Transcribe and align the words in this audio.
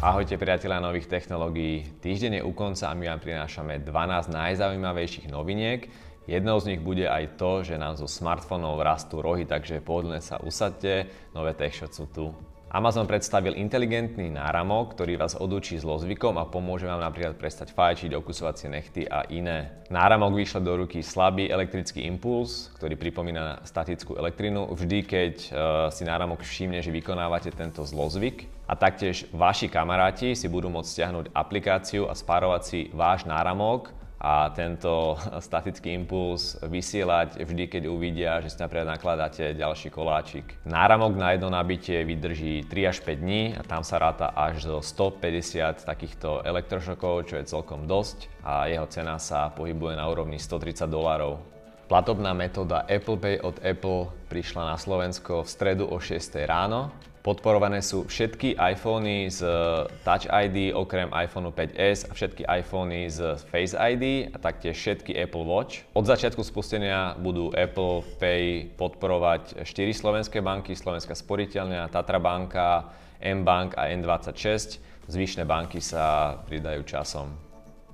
Ahojte 0.00 0.40
priatelia 0.40 0.80
nových 0.80 1.12
technológií. 1.12 1.84
Týždeň 2.00 2.40
je 2.40 2.46
u 2.48 2.56
konca 2.56 2.88
a 2.88 2.96
my 2.96 3.12
vám 3.12 3.20
prinášame 3.20 3.84
12 3.84 4.32
najzaujímavejších 4.32 5.28
noviniek. 5.28 5.92
Jednou 6.24 6.56
z 6.56 6.72
nich 6.72 6.80
bude 6.80 7.04
aj 7.04 7.36
to, 7.36 7.60
že 7.60 7.76
nám 7.76 8.00
zo 8.00 8.08
smartfónov 8.08 8.80
rastú 8.80 9.20
rohy, 9.20 9.44
takže 9.44 9.84
pohodlne 9.84 10.24
sa 10.24 10.40
usadte, 10.40 11.04
nové 11.36 11.52
TechShot 11.52 11.92
sú 11.92 12.08
tu. 12.08 12.32
Amazon 12.70 13.02
predstavil 13.02 13.58
inteligentný 13.58 14.30
náramok, 14.30 14.94
ktorý 14.94 15.18
vás 15.18 15.34
odučí 15.34 15.74
zlozvykom 15.74 16.38
a 16.38 16.46
pomôže 16.46 16.86
vám 16.86 17.02
napríklad 17.02 17.34
prestať 17.34 17.74
fajčiť, 17.74 18.14
okusovať 18.14 18.54
si 18.54 18.66
nechty 18.70 19.02
a 19.10 19.26
iné. 19.26 19.82
Náramok 19.90 20.38
vyšle 20.38 20.62
do 20.62 20.78
ruky 20.78 21.02
slabý 21.02 21.50
elektrický 21.50 22.06
impuls, 22.06 22.70
ktorý 22.78 22.94
pripomína 22.94 23.66
statickú 23.66 24.14
elektrinu, 24.14 24.70
vždy 24.70 24.98
keď 25.02 25.34
uh, 25.34 25.54
si 25.90 26.06
náramok 26.06 26.46
všimne, 26.46 26.78
že 26.78 26.94
vykonávate 26.94 27.50
tento 27.50 27.82
zlozvyk. 27.82 28.46
A 28.70 28.78
taktiež 28.78 29.26
vaši 29.34 29.66
kamaráti 29.66 30.38
si 30.38 30.46
budú 30.46 30.70
môcť 30.70 30.90
stiahnuť 30.94 31.26
aplikáciu 31.34 32.06
a 32.06 32.14
spárovať 32.14 32.62
si 32.62 32.80
váš 32.94 33.26
náramok 33.26 33.90
a 34.20 34.52
tento 34.52 35.16
statický 35.46 35.96
impuls 35.96 36.60
vysielať 36.60 37.40
vždy, 37.40 37.64
keď 37.66 37.82
uvidia, 37.88 38.38
že 38.44 38.52
si 38.52 38.60
napríklad 38.60 39.00
nakladáte 39.00 39.56
ďalší 39.56 39.88
koláčik. 39.88 40.44
Náramok 40.68 41.16
na 41.16 41.32
jedno 41.32 41.48
nabitie 41.48 42.04
vydrží 42.04 42.68
3 42.68 42.90
až 42.92 43.00
5 43.00 43.16
dní 43.16 43.42
a 43.56 43.64
tam 43.64 43.80
sa 43.80 43.96
ráta 43.96 44.30
až 44.36 44.68
zo 44.68 44.78
150 44.84 45.88
takýchto 45.88 46.44
elektrošokov, 46.44 47.32
čo 47.32 47.40
je 47.40 47.48
celkom 47.48 47.88
dosť 47.88 48.28
a 48.44 48.68
jeho 48.68 48.84
cena 48.92 49.16
sa 49.16 49.48
pohybuje 49.48 49.96
na 49.96 50.04
úrovni 50.04 50.36
130 50.36 50.84
dolárov. 50.86 51.59
Platobná 51.90 52.30
metóda 52.38 52.86
Apple 52.86 53.18
Pay 53.18 53.42
od 53.42 53.58
Apple 53.66 54.14
prišla 54.30 54.62
na 54.62 54.76
Slovensko 54.78 55.42
v 55.42 55.48
stredu 55.50 55.90
o 55.90 55.98
6 55.98 56.38
ráno 56.46 56.94
Podporované 57.20 57.84
sú 57.84 58.08
všetky 58.08 58.56
iPhony 58.56 59.28
z 59.28 59.44
Touch 60.08 60.24
ID 60.24 60.72
okrem 60.72 61.12
iPhone 61.12 61.52
5s 61.52 62.08
a 62.08 62.16
všetky 62.16 62.48
iPhony 62.48 63.12
z 63.12 63.36
Face 63.44 63.76
ID 63.76 64.32
a 64.32 64.40
taktiež 64.40 64.72
všetky 64.80 65.12
Apple 65.12 65.44
Watch. 65.44 65.84
Od 65.92 66.08
začiatku 66.08 66.40
spustenia 66.40 67.12
budú 67.20 67.52
Apple 67.52 68.00
Pay 68.16 68.72
podporovať 68.72 69.68
4 69.68 69.92
slovenské 69.92 70.40
banky, 70.40 70.72
Slovenská 70.72 71.12
sporiteľňa, 71.12 71.92
Tatra 71.92 72.16
banka, 72.16 72.88
M-Bank 73.20 73.76
a 73.76 73.92
N26. 73.92 74.80
Zvyšné 75.04 75.44
banky 75.44 75.84
sa 75.84 76.40
pridajú 76.48 76.88
časom. 76.88 77.49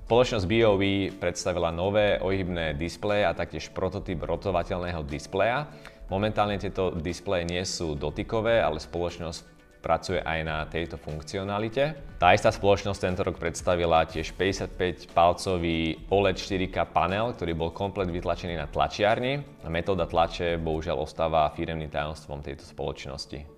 Spoločnosť 0.07 0.47
BOV 0.47 0.83
predstavila 1.19 1.67
nové 1.67 2.15
ohybné 2.23 2.79
displeje 2.79 3.27
a 3.27 3.35
taktiež 3.35 3.75
prototyp 3.75 4.23
rotovateľného 4.23 5.03
displeja. 5.03 5.67
Momentálne 6.07 6.55
tieto 6.55 6.95
displeje 6.95 7.43
nie 7.43 7.59
sú 7.67 7.91
dotykové, 7.91 8.63
ale 8.63 8.79
spoločnosť 8.79 9.43
pracuje 9.83 10.23
aj 10.23 10.39
na 10.47 10.63
tejto 10.63 10.95
funkcionalite. 10.95 11.99
Tá 12.23 12.31
istá 12.31 12.55
spoločnosť 12.55 13.03
tento 13.03 13.27
rok 13.27 13.35
predstavila 13.35 14.07
tiež 14.07 14.31
55-palcový 14.31 16.07
OLED 16.07 16.39
4K 16.39 16.87
panel, 16.87 17.35
ktorý 17.35 17.51
bol 17.59 17.75
komplet 17.75 18.07
vytlačený 18.07 18.55
na 18.55 18.71
tlačiarni. 18.71 19.43
Metóda 19.67 20.07
tlače 20.07 20.55
bohužiaľ 20.55 21.03
ostáva 21.03 21.51
firemným 21.51 21.91
tajomstvom 21.91 22.39
tejto 22.39 22.63
spoločnosti. 22.63 23.56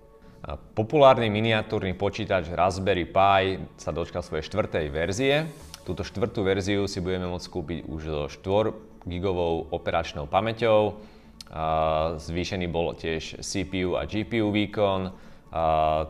Populárny 0.74 1.28
miniatúrny 1.28 1.92
počítač 1.92 2.48
Raspberry 2.48 3.04
Pi 3.04 3.60
sa 3.76 3.92
dočkal 3.92 4.24
svojej 4.24 4.48
štvrtej 4.48 4.86
verzie. 4.88 5.44
Túto 5.84 6.00
štvrtú 6.00 6.40
verziu 6.44 6.88
si 6.88 7.04
budeme 7.04 7.28
môcť 7.28 7.48
kúpiť 7.48 7.78
už 7.84 8.00
so 8.08 8.24
4 8.28 9.08
gigovou 9.08 9.68
operačnou 9.72 10.28
pamäťou, 10.28 10.96
Zvýšený 12.14 12.70
bol 12.70 12.94
tiež 12.94 13.42
CPU 13.42 13.98
a 13.98 14.06
GPU 14.06 14.54
výkon, 14.54 15.10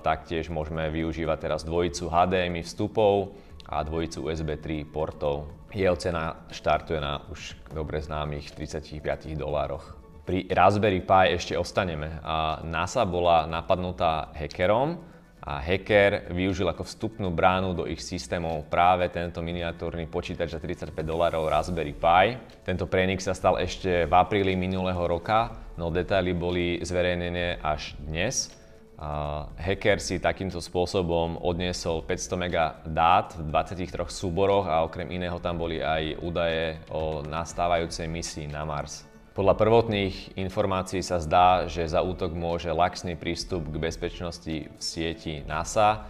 taktiež 0.05 0.53
môžeme 0.53 0.93
využívať 0.93 1.49
teraz 1.49 1.65
dvojicu 1.65 2.13
HDMI 2.13 2.61
vstupov 2.61 3.33
a 3.65 3.81
dvojicu 3.81 4.29
USB 4.29 4.61
3 4.61 4.85
portov. 4.85 5.49
Jeho 5.73 5.97
cena 5.97 6.45
štartuje 6.53 7.01
na 7.01 7.25
už 7.33 7.57
dobre 7.73 8.05
známych 8.05 8.53
35 8.53 9.33
dolároch. 9.41 9.97
Pri 10.31 10.47
Raspberry 10.47 11.03
Pi 11.03 11.35
ešte 11.35 11.59
ostaneme. 11.59 12.23
NASA 12.63 13.03
bola 13.03 13.51
napadnutá 13.51 14.31
hackerom, 14.31 14.95
a 15.43 15.59
hacker 15.59 16.31
využil 16.31 16.71
ako 16.71 16.87
vstupnú 16.87 17.35
bránu 17.35 17.75
do 17.75 17.83
ich 17.91 17.99
systémov 17.99 18.71
práve 18.71 19.11
tento 19.11 19.43
miniatúrny 19.43 20.07
počítač 20.07 20.55
za 20.55 20.63
35 20.63 20.95
dolárov 21.03 21.51
Raspberry 21.51 21.99
Pi. 21.99 22.39
Tento 22.63 22.87
prenik 22.87 23.19
sa 23.19 23.35
stal 23.35 23.59
ešte 23.59 24.07
v 24.07 24.15
apríli 24.15 24.55
minulého 24.55 25.03
roka, 25.03 25.51
no 25.75 25.91
detaily 25.91 26.31
boli 26.31 26.79
zverejnené 26.79 27.59
až 27.59 27.99
dnes. 27.99 28.55
Uh, 29.03 29.51
hacker 29.59 29.99
si 29.99 30.23
takýmto 30.23 30.63
spôsobom 30.63 31.43
odniesol 31.43 32.07
500 32.07 32.39
MB 32.39 32.57
dát 32.95 33.35
v 33.35 33.51
23 33.51 34.07
súboroch 34.07 34.71
a 34.71 34.87
okrem 34.87 35.11
iného 35.11 35.43
tam 35.43 35.59
boli 35.59 35.83
aj 35.83 36.23
údaje 36.23 36.79
o 36.87 37.27
nastávajúcej 37.27 38.07
misii 38.07 38.47
na 38.47 38.63
Mars. 38.63 39.10
Podľa 39.41 39.57
prvotných 39.57 40.37
informácií 40.37 41.01
sa 41.01 41.17
zdá, 41.17 41.65
že 41.65 41.89
za 41.89 42.05
útok 42.05 42.37
môže 42.37 42.69
laxný 42.69 43.17
prístup 43.17 43.73
k 43.73 43.81
bezpečnosti 43.81 44.69
v 44.69 44.77
sieti 44.77 45.41
NASA. 45.49 46.05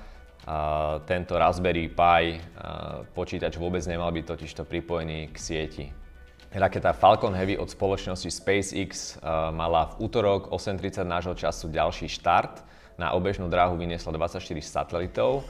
Tento 1.06 1.38
Raspberry 1.38 1.86
Pi 1.86 2.42
počítač 3.14 3.54
vôbec 3.54 3.86
nemal 3.86 4.10
byť 4.10 4.24
totižto 4.34 4.66
pripojený 4.66 5.30
k 5.30 5.36
sieti. 5.38 5.86
Raketa 6.50 6.91
Falcon 6.91 7.30
Heavy 7.38 7.54
od 7.54 7.70
spoločnosti 7.70 8.26
SpaceX 8.26 9.22
mala 9.54 9.94
v 9.94 10.10
útorok 10.10 10.50
8.30 10.50 11.06
nášho 11.06 11.38
času 11.38 11.70
ďalší 11.70 12.10
štart. 12.10 12.66
Na 12.98 13.14
obežnú 13.14 13.47
dráhu 13.47 13.78
vyniesla 13.78 14.10
24 14.10 14.42
satelitov. 14.58 15.47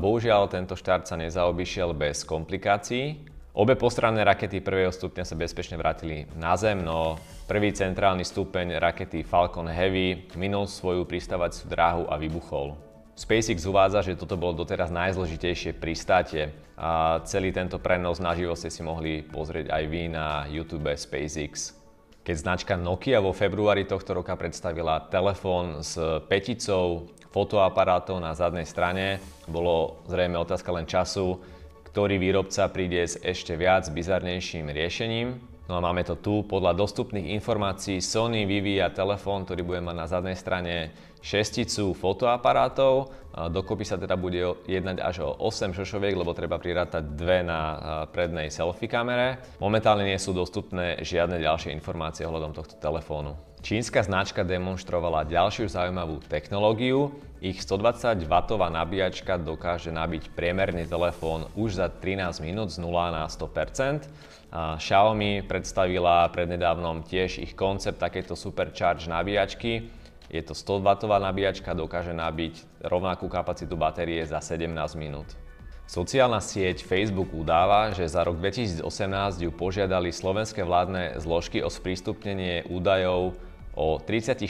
Bohužiaľ, 0.00 0.48
tento 0.48 0.72
štart 0.72 1.04
sa 1.04 1.20
nezaobišiel 1.20 1.92
bez 1.92 2.24
komplikácií. 2.24 3.28
Obe 3.50 3.74
postranné 3.74 4.22
rakety 4.22 4.62
prvého 4.62 4.94
stupňa 4.94 5.26
sa 5.26 5.34
bezpečne 5.34 5.74
vrátili 5.74 6.22
na 6.38 6.54
Zem, 6.54 6.86
no 6.86 7.18
prvý 7.50 7.74
centrálny 7.74 8.22
stupeň 8.22 8.78
rakety 8.78 9.26
Falcon 9.26 9.66
Heavy 9.66 10.30
minul 10.38 10.70
svoju 10.70 11.02
pristávaciu 11.02 11.66
dráhu 11.66 12.06
a 12.06 12.14
vybuchol. 12.14 12.78
SpaceX 13.18 13.66
uvádza, 13.66 14.06
že 14.06 14.14
toto 14.14 14.38
bolo 14.38 14.54
doteraz 14.54 14.94
najzložitejšie 14.94 15.74
pristátie 15.82 16.54
a 16.78 17.18
celý 17.26 17.50
tento 17.50 17.82
prenos 17.82 18.22
naživo 18.22 18.54
ste 18.54 18.70
si 18.70 18.86
mohli 18.86 19.26
pozrieť 19.26 19.74
aj 19.74 19.82
vy 19.90 20.02
na 20.14 20.46
YouTube 20.46 20.86
SpaceX. 20.94 21.74
Keď 22.22 22.36
značka 22.38 22.78
Nokia 22.78 23.18
vo 23.18 23.34
februári 23.34 23.82
tohto 23.82 24.14
roka 24.14 24.30
predstavila 24.38 25.10
telefón 25.10 25.82
s 25.82 25.98
peticou 26.30 27.10
fotoaparátov 27.34 28.22
na 28.22 28.30
zadnej 28.30 28.64
strane, 28.64 29.18
bolo 29.50 30.06
zrejme 30.06 30.38
otázka 30.38 30.70
len 30.70 30.86
času, 30.86 31.42
ktorý 31.90 32.22
výrobca 32.22 32.70
príde 32.70 33.02
s 33.02 33.18
ešte 33.18 33.58
viac 33.58 33.90
bizarnejším 33.90 34.70
riešením. 34.70 35.28
No 35.66 35.78
a 35.78 35.84
máme 35.86 36.02
to 36.06 36.18
tu. 36.18 36.42
Podľa 36.46 36.74
dostupných 36.74 37.34
informácií 37.34 38.02
Sony 38.02 38.46
vyvíja 38.46 38.90
telefón, 38.90 39.46
ktorý 39.46 39.62
bude 39.62 39.80
mať 39.82 39.96
na 39.98 40.06
zadnej 40.06 40.34
strane 40.38 40.94
šesticu 41.20 41.92
fotoaparátov. 41.96 43.12
Dokopy 43.30 43.86
sa 43.86 43.94
teda 43.94 44.18
bude 44.18 44.42
jednať 44.66 44.98
až 44.98 45.16
o 45.22 45.30
8 45.46 45.70
šošoviek, 45.70 46.18
lebo 46.18 46.34
treba 46.34 46.58
prirátať 46.58 47.14
dve 47.14 47.46
na 47.46 47.60
prednej 48.10 48.50
selfie 48.50 48.90
kamere. 48.90 49.38
Momentálne 49.62 50.02
nie 50.02 50.18
sú 50.18 50.34
dostupné 50.34 50.98
žiadne 51.00 51.38
ďalšie 51.38 51.70
informácie 51.70 52.26
ohľadom 52.26 52.50
tohto 52.50 52.74
telefónu. 52.82 53.38
Čínska 53.60 54.00
značka 54.00 54.40
demonstrovala 54.40 55.28
ďalšiu 55.28 55.68
zaujímavú 55.68 56.24
technológiu. 56.24 57.12
Ich 57.44 57.60
120W 57.60 58.56
nabíjačka 58.56 59.36
dokáže 59.36 59.92
nabiť 59.92 60.32
priemerný 60.32 60.88
telefón 60.88 61.44
už 61.54 61.76
za 61.76 61.92
13 61.92 62.40
minút 62.40 62.72
z 62.72 62.80
0 62.80 62.88
na 63.12 63.28
100%. 63.28 64.08
A 64.50 64.80
Xiaomi 64.80 65.44
predstavila 65.46 66.26
prednedávnom 66.32 67.06
tiež 67.06 67.38
ich 67.38 67.52
koncept 67.54 68.00
takéto 68.00 68.32
supercharge 68.32 69.06
nabíjačky. 69.06 69.92
Je 70.30 70.42
to 70.46 70.54
100W 70.54 71.10
nabíjačka, 71.10 71.74
dokáže 71.74 72.14
nabiť 72.14 72.86
rovnakú 72.86 73.26
kapacitu 73.26 73.74
batérie 73.74 74.22
za 74.22 74.38
17 74.38 74.70
minút. 74.94 75.26
Sociálna 75.90 76.38
sieť 76.38 76.86
Facebook 76.86 77.34
udáva, 77.34 77.90
že 77.90 78.06
za 78.06 78.22
rok 78.22 78.38
2018 78.38 78.86
ju 79.42 79.50
požiadali 79.50 80.14
slovenské 80.14 80.62
vládne 80.62 81.18
zložky 81.18 81.66
o 81.66 81.66
sprístupnenie 81.66 82.62
údajov 82.70 83.34
o 83.74 83.98
34 83.98 84.46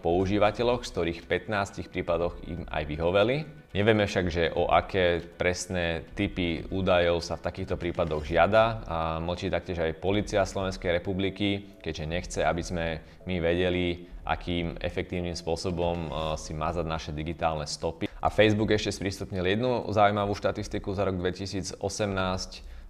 používateľoch, 0.00 0.88
z 0.88 0.90
ktorých 0.96 1.20
15 1.28 1.92
prípadoch 1.92 2.40
im 2.48 2.64
aj 2.72 2.88
vyhoveli. 2.88 3.36
Nevieme 3.76 4.08
však, 4.08 4.26
že 4.32 4.48
o 4.56 4.72
aké 4.72 5.20
presné 5.20 6.08
typy 6.16 6.64
údajov 6.72 7.20
sa 7.20 7.36
v 7.36 7.44
takýchto 7.52 7.76
prípadoch 7.76 8.24
žiada 8.24 8.80
a 8.88 8.98
močí 9.20 9.52
taktiež 9.52 9.84
aj 9.84 10.00
Polícia 10.00 10.40
Slovenskej 10.48 11.04
republiky, 11.04 11.76
keďže 11.84 12.04
nechce, 12.08 12.40
aby 12.40 12.62
sme 12.64 12.86
my 13.28 13.36
vedeli, 13.44 14.08
akým 14.28 14.76
efektívnym 14.84 15.32
spôsobom 15.32 15.96
e, 15.96 16.08
si 16.36 16.52
mazať 16.52 16.84
naše 16.84 17.10
digitálne 17.16 17.64
stopy. 17.64 18.04
A 18.20 18.28
Facebook 18.28 18.68
ešte 18.74 18.92
sprístupnil 18.92 19.56
jednu 19.56 19.88
zaujímavú 19.88 20.36
štatistiku 20.36 20.92
za 20.92 21.08
rok 21.08 21.16
2018. 21.16 21.80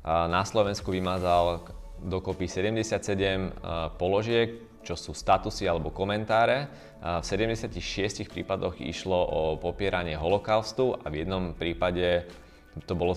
Na 0.09 0.41
Slovensku 0.49 0.89
vymazal 0.89 1.69
dokopy 2.01 2.49
77 2.49 3.53
položiek, 4.01 4.57
čo 4.81 4.97
sú 4.97 5.13
statusy 5.13 5.69
alebo 5.69 5.93
komentáre. 5.93 6.73
V 7.05 7.21
76 7.21 8.25
prípadoch 8.25 8.81
išlo 8.81 9.21
o 9.21 9.41
popieranie 9.61 10.17
holokaustu 10.17 10.97
a 10.97 11.13
v 11.13 11.29
jednom 11.29 11.53
prípade 11.53 12.25
to 12.89 12.97
bolo 12.97 13.13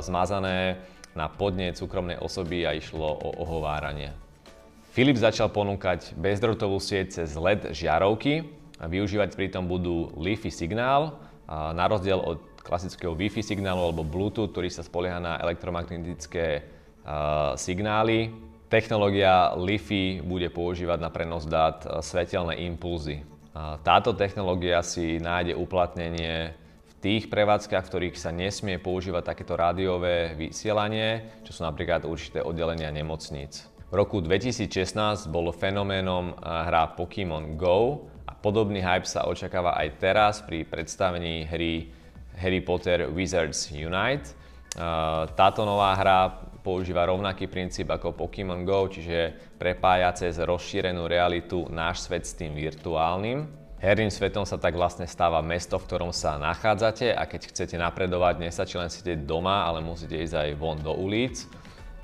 zmazané 0.00 0.80
na 1.12 1.28
podnet 1.28 1.76
súkromnej 1.76 2.18
osoby 2.18 2.64
a 2.64 2.72
išlo 2.72 3.04
o 3.04 3.28
ohováranie. 3.44 4.23
Filip 4.94 5.18
začal 5.18 5.50
ponúkať 5.50 6.14
bezdrotovú 6.14 6.78
sieť 6.78 7.18
cez 7.18 7.34
LED 7.34 7.74
žiarovky 7.74 8.46
a 8.78 8.86
využívať 8.86 9.34
pritom 9.34 9.66
budú 9.66 10.14
Li-Fi 10.14 10.54
signál, 10.54 11.18
na 11.50 11.90
rozdiel 11.90 12.22
od 12.22 12.38
klasického 12.62 13.10
Wi-Fi 13.18 13.42
signálu 13.42 13.90
alebo 13.90 14.06
Bluetooth, 14.06 14.54
ktorý 14.54 14.70
sa 14.70 14.86
spolieha 14.86 15.18
na 15.18 15.42
elektromagnetické 15.42 16.62
signály. 17.58 18.38
Technológia 18.70 19.58
Li-Fi 19.58 20.22
bude 20.22 20.46
používať 20.54 21.02
na 21.02 21.10
prenos 21.10 21.42
dát 21.42 21.82
svetelné 21.98 22.62
impulzy. 22.62 23.26
Táto 23.82 24.14
technológia 24.14 24.78
si 24.86 25.18
nájde 25.18 25.58
uplatnenie 25.58 26.54
v 26.86 26.92
tých 27.02 27.26
prevádzkach, 27.34 27.82
v 27.82 27.90
ktorých 27.90 28.14
sa 28.14 28.30
nesmie 28.30 28.78
používať 28.78 29.26
takéto 29.26 29.58
rádiové 29.58 30.38
vysielanie, 30.38 31.42
čo 31.42 31.50
sú 31.50 31.66
napríklad 31.66 32.06
určité 32.06 32.46
oddelenia 32.46 32.94
nemocníc. 32.94 33.73
Roku 33.94 34.18
2016 34.18 35.30
bol 35.30 35.54
fenoménom 35.54 36.34
e, 36.34 36.42
hra 36.42 36.98
Pokémon 36.98 37.54
Go 37.54 38.10
a 38.26 38.34
podobný 38.34 38.82
hype 38.82 39.06
sa 39.06 39.30
očakáva 39.30 39.78
aj 39.78 39.88
teraz 40.02 40.42
pri 40.42 40.66
predstavení 40.66 41.46
hry 41.46 41.94
Harry 42.34 42.58
Potter 42.58 43.06
Wizards 43.06 43.70
Unite. 43.70 44.34
Táto 45.38 45.62
nová 45.62 45.94
hra 45.94 46.26
používa 46.66 47.06
rovnaký 47.06 47.46
princíp 47.46 47.86
ako 47.94 48.18
Pokémon 48.18 48.66
Go, 48.66 48.90
čiže 48.90 49.30
prepája 49.62 50.10
cez 50.18 50.42
rozšírenú 50.42 51.06
realitu 51.06 51.70
náš 51.70 52.10
svet 52.10 52.26
s 52.26 52.34
tým 52.34 52.50
virtuálnym. 52.58 53.46
Herným 53.78 54.10
svetom 54.10 54.42
sa 54.42 54.58
tak 54.58 54.74
vlastne 54.74 55.06
stáva 55.06 55.38
mesto, 55.38 55.78
v 55.78 55.86
ktorom 55.86 56.10
sa 56.10 56.34
nachádzate 56.42 57.14
a 57.14 57.30
keď 57.30 57.54
chcete 57.54 57.78
napredovať, 57.78 58.42
nestačí 58.42 58.74
len 58.74 58.90
sedieť 58.90 59.22
doma, 59.22 59.62
ale 59.62 59.78
musíte 59.86 60.18
ísť 60.18 60.34
aj 60.34 60.50
von 60.58 60.82
do 60.82 60.90
ulic. 60.90 61.46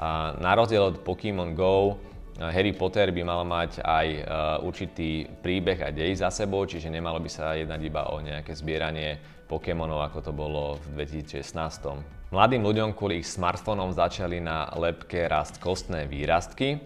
A 0.01 0.33
na 0.41 0.57
rozdiel 0.57 0.81
od 0.81 1.05
Pokémon 1.05 1.53
Go, 1.53 2.01
Harry 2.41 2.73
Potter 2.73 3.13
by 3.13 3.21
mal 3.21 3.45
mať 3.45 3.85
aj 3.85 4.07
e, 4.09 4.21
určitý 4.65 5.29
príbeh 5.29 5.77
a 5.85 5.93
dej 5.93 6.25
za 6.25 6.33
sebou, 6.33 6.65
čiže 6.65 6.89
nemalo 6.89 7.21
by 7.21 7.29
sa 7.29 7.53
jednať 7.53 7.81
iba 7.85 8.09
o 8.09 8.17
nejaké 8.17 8.57
zbieranie 8.57 9.21
Pokémonov, 9.45 10.01
ako 10.09 10.19
to 10.25 10.33
bolo 10.33 10.81
v 10.81 11.05
2016. 11.05 12.33
Mladým 12.33 12.65
ľuďom 12.65 12.97
kvôli 12.97 13.21
ich 13.21 13.29
smartfónom 13.29 13.93
začali 13.93 14.41
na 14.41 14.73
lepke 14.73 15.29
rásť 15.29 15.61
kostné 15.61 16.09
výrastky. 16.09 16.81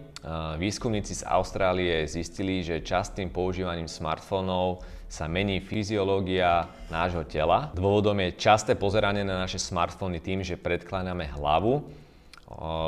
Výskumníci 0.56 1.20
z 1.20 1.28
Austrálie 1.28 2.08
zistili, 2.08 2.64
že 2.64 2.80
častým 2.80 3.28
používaním 3.28 3.84
smartfónov 3.84 4.80
sa 5.04 5.28
mení 5.28 5.60
fyziológia 5.60 6.64
nášho 6.88 7.28
tela. 7.28 7.68
Dôvodom 7.76 8.16
je 8.24 8.40
časté 8.40 8.72
pozeranie 8.72 9.20
na 9.20 9.44
naše 9.44 9.60
smartfóny 9.60 10.24
tým, 10.24 10.40
že 10.40 10.56
predkláňame 10.56 11.28
hlavu. 11.36 11.84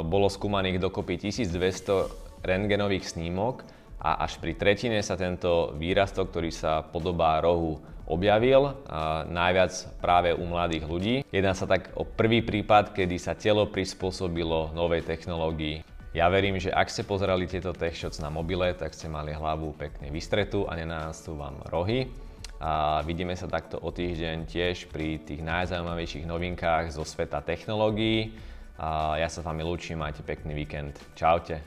Bolo 0.06 0.30
skúmaných 0.30 0.78
dokopy 0.78 1.18
1200 1.18 2.42
rentgenových 2.46 3.18
snímok 3.18 3.66
a 3.98 4.22
až 4.22 4.38
pri 4.38 4.54
tretine 4.54 5.02
sa 5.02 5.18
tento 5.18 5.74
výrastok, 5.74 6.30
ktorý 6.30 6.54
sa 6.54 6.86
podobá 6.86 7.42
rohu 7.42 7.82
objavil, 8.06 8.78
najviac 9.26 9.98
práve 9.98 10.30
u 10.30 10.46
mladých 10.46 10.84
ľudí. 10.86 11.16
Jedná 11.34 11.58
sa 11.58 11.66
tak 11.66 11.90
o 11.98 12.06
prvý 12.06 12.38
prípad, 12.46 12.94
kedy 12.94 13.18
sa 13.18 13.34
telo 13.34 13.66
prispôsobilo 13.66 14.70
novej 14.78 15.02
technológii. 15.02 15.82
Ja 16.14 16.30
verím, 16.30 16.56
že 16.62 16.70
ak 16.70 16.86
ste 16.86 17.02
pozerali 17.02 17.50
tieto 17.50 17.74
tech 17.74 17.98
shots 17.98 18.22
na 18.22 18.30
mobile, 18.30 18.72
tak 18.78 18.94
ste 18.94 19.10
mali 19.10 19.34
hlavu 19.34 19.74
pekne 19.74 20.14
vystretú 20.14 20.64
a 20.70 20.78
nenárastú 20.78 21.34
vám 21.34 21.60
rohy. 21.66 22.08
A 22.56 23.04
vidíme 23.04 23.36
sa 23.36 23.50
takto 23.50 23.76
o 23.76 23.92
týždeň 23.92 24.48
tiež 24.48 24.88
pri 24.88 25.20
tých 25.20 25.44
najzaujímavejších 25.44 26.24
novinkách 26.24 26.94
zo 26.94 27.04
sveta 27.04 27.44
technológií. 27.44 28.32
A 28.76 29.16
ja 29.16 29.28
sa 29.32 29.40
s 29.40 29.46
vami 29.46 29.64
lúčim, 29.64 29.96
majte 29.96 30.20
pekný 30.20 30.52
víkend. 30.52 31.00
Čaute. 31.16 31.64